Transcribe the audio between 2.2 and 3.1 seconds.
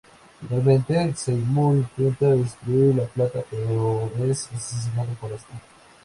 destruir la